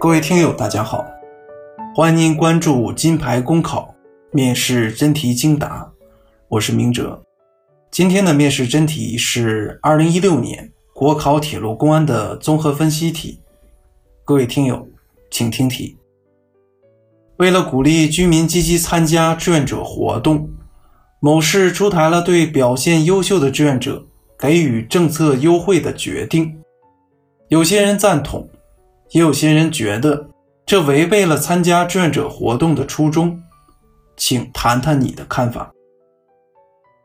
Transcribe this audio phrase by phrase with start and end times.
[0.00, 1.04] 各位听友，大家好，
[1.92, 3.92] 欢迎您关注金牌公考
[4.30, 5.90] 面试真题精答，
[6.46, 7.20] 我是明哲。
[7.90, 13.40] 今天的面试真题是二零一六年国考铁路公安的综合分析题。
[14.24, 14.86] 各位听友，
[15.32, 15.96] 请听题。
[17.38, 20.48] 为了鼓励居民积极参加志愿者活动，
[21.18, 24.06] 某市出台了对表现优秀的志愿者
[24.38, 26.56] 给予政策优惠的决定。
[27.48, 28.48] 有些人赞同。
[29.10, 30.28] 也有些人觉得
[30.66, 33.42] 这违背了参加志愿者活动的初衷，
[34.16, 35.72] 请谈谈你的看法。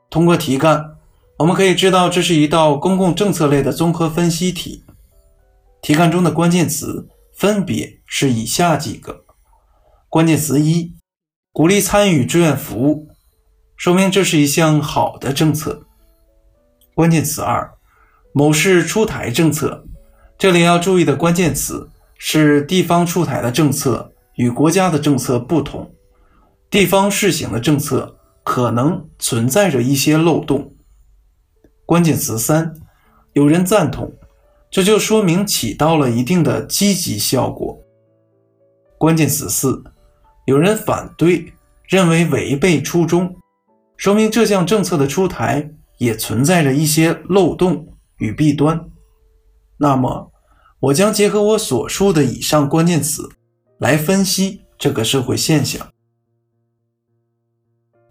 [0.10, 0.96] 通过题干，
[1.40, 4.84] 我们可以知道这是一道公共政策类的综合分析题。
[5.82, 9.24] 题干中的关键词分别是以下几个：
[10.10, 10.94] 关键词一，
[11.52, 13.08] 鼓励参与志愿服务，
[13.78, 15.86] 说明这是一项好的政策。
[16.94, 17.74] 关键词二，
[18.34, 19.86] 某市出台政策，
[20.38, 21.90] 这里要注意的关键词。
[22.26, 25.94] 是地方出台的政策与国家的政策不同，
[26.70, 30.74] 地方试行的政策可能存在着一些漏洞。
[31.86, 32.76] 关键词三，
[33.34, 34.10] 有人赞同，
[34.72, 37.78] 这就说明起到了一定的积极效果。
[38.98, 39.84] 关键词四，
[40.46, 41.52] 有人反对，
[41.90, 43.36] 认为违背初衷，
[43.98, 47.86] 说明这项政策的出台也存在着一些漏洞
[48.20, 48.90] 与弊端。
[49.76, 50.33] 那么。
[50.84, 53.30] 我将结合我所述的以上关键词
[53.80, 55.90] 来分析这个社会现象。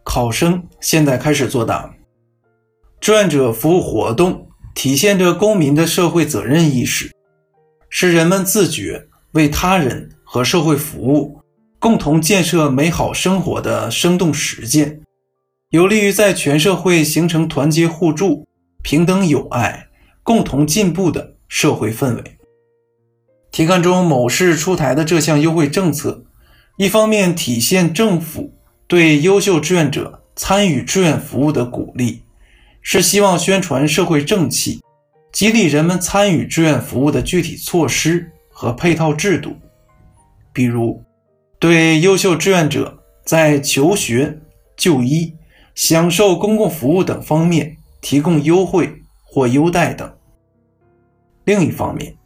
[0.03, 1.95] 考生现在开始作答。
[2.98, 7.12] 志愿者服务活动体现着公民的社会责任意识，
[7.91, 11.43] 是人们自觉为他人和社会服务、
[11.78, 15.03] 共同建设美好生活的生动实践，
[15.69, 18.47] 有利于在全社会形成团结互助、
[18.83, 19.89] 平等友爱、
[20.23, 22.39] 共同进步的社会氛围。
[23.53, 26.25] 题干中某市出台的这项优惠政策，
[26.78, 28.50] 一方面体现政府
[28.87, 32.22] 对优秀志愿者参与志愿服务的鼓励，
[32.81, 34.81] 是希望宣传社会正气，
[35.31, 39.55] 激励人们参与志愿服务的具体措施和配套制度，
[40.50, 41.05] 比如
[41.59, 44.41] 对优秀志愿者在求学、
[44.78, 45.31] 就医、
[45.75, 48.91] 享受公共服务等方面提供优惠
[49.22, 50.10] 或优待等。
[51.44, 52.16] 另一方面，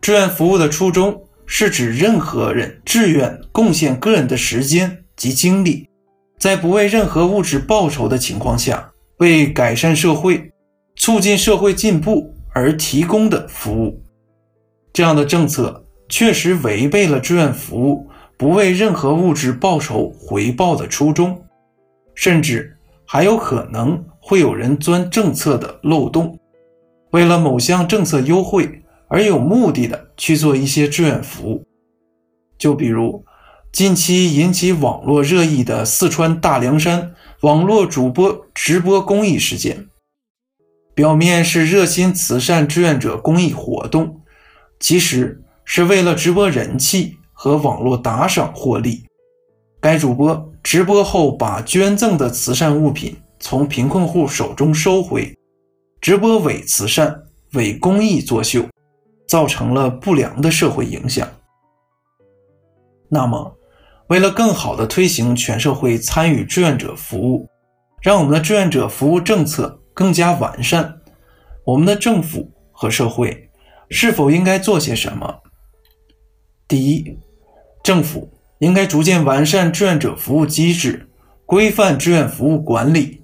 [0.00, 5.88] 志愿服务的初衷是指任何人志愿贡献个人的时间及精力，
[6.38, 10.50] 在不为任何物质报酬的情况下，为改善社会、
[10.96, 14.02] 促进社会进步而提供的服务。
[14.92, 21.42] 这样的政策确实违背了志愿服务不为任何物质报酬回报的初衷，
[22.14, 26.38] 甚至还有可能会有人钻政策的漏洞，
[27.10, 28.82] 为了某项政策优惠。
[29.08, 31.64] 而有目的的去做一些志愿服务，
[32.58, 33.24] 就比如
[33.72, 39.88] 近期引起网络热议的四川大凉山网络主播直播公益事件，
[40.94, 44.20] 表面是热心慈善志愿者公益活动，
[44.78, 49.04] 其实是为了直播人气和网络打赏获利。
[49.80, 55.32] 该主播直播后把捐赠的慈善物品从贫困户手中收回，
[56.00, 58.66] 直播伪慈善、伪公益作秀。
[59.28, 61.28] 造成了不良的社会影响。
[63.08, 63.56] 那么，
[64.08, 67.48] 为了更好地推行全社会参与志愿者服务，
[68.02, 71.00] 让我们的志愿者服务政策更加完善，
[71.64, 73.50] 我们的政府和社会
[73.90, 75.42] 是否应该做些什么？
[76.66, 77.18] 第一，
[77.82, 81.08] 政府应该逐渐完善志愿者服务机制，
[81.46, 83.22] 规范志愿服务管理，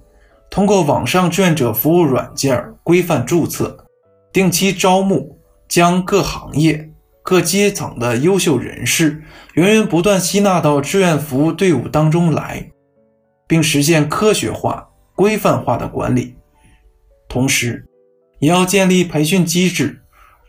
[0.49, 3.85] 通过网上志愿者服务软件规范注册，
[4.31, 5.34] 定期招募。
[5.67, 6.91] 将各行业、
[7.23, 12.71] 各阶层的优秀人士源源不断吸纳到志愿服务队伍当中来，
[13.47, 16.35] 并实现科学化、规范化的管理。
[17.27, 17.85] 同时，
[18.39, 20.01] 也要建立培训机制，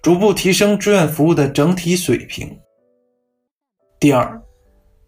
[0.03, 2.59] 逐步提升志愿服务的整体水平。
[3.99, 4.41] 第二，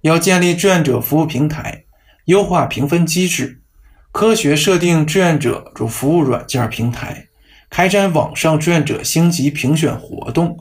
[0.00, 1.84] 要建立志愿者服务平台，
[2.24, 3.62] 优化评分机制，
[4.10, 7.27] 科学设定志愿者主服务软件平台。
[7.70, 10.58] 开展网上志愿者星级评选活动，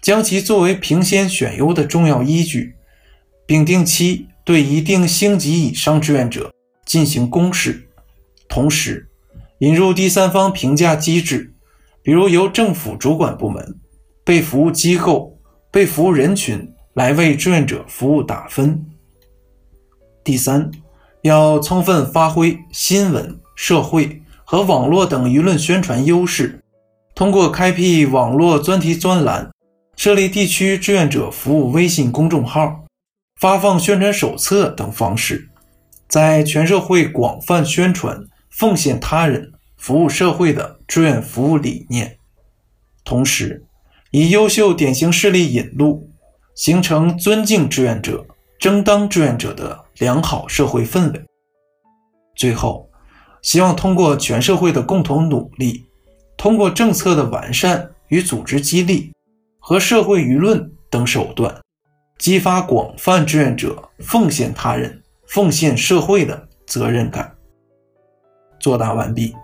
[0.00, 2.76] 将其作为评先选优的重要依据，
[3.44, 6.52] 并定期对一定星级以上志愿者
[6.86, 7.88] 进行公示。
[8.48, 9.08] 同时，
[9.58, 11.54] 引入第三方评价机制，
[12.02, 13.80] 比如由政府主管部门、
[14.22, 15.38] 被服务机构、
[15.70, 18.86] 被服务人群来为志愿者服务打分。
[20.22, 20.70] 第三，
[21.22, 24.20] 要充分发挥新闻社会。
[24.54, 26.62] 和网络等舆论宣传优势，
[27.12, 29.50] 通过开辟网络专题专栏、
[29.96, 32.84] 设立地区志愿者服务微信公众号，
[33.40, 35.50] 发放宣传手册等方式，
[36.06, 38.16] 在全社会广泛宣传
[38.48, 42.16] 奉献他人、服务社会的志愿服务理念，
[43.04, 43.64] 同时
[44.12, 46.08] 以优秀典型事例引路，
[46.54, 48.24] 形成尊敬志愿者、
[48.60, 51.20] 争当志愿者的良好社会氛围。
[52.36, 52.88] 最后，
[53.44, 55.84] 希望通过全社会的共同努力，
[56.34, 59.12] 通过政策的完善与组织激励
[59.58, 61.54] 和社会舆论等手段，
[62.18, 67.30] 激发广泛志愿者奉献他人、奉献社会的责任感。
[68.58, 69.34] 作答完毕。